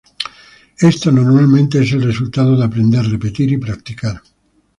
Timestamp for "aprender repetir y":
2.65-3.57